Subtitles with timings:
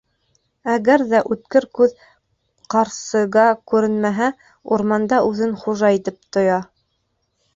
[0.75, 1.91] Әгәр ҙә Үткер күҙ
[2.75, 4.29] Ҡарсыга күренмәһә,
[4.77, 6.57] урманда үҙен хужа итеп тоя.